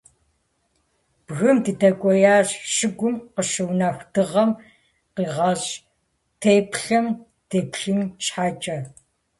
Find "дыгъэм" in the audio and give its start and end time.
4.13-4.51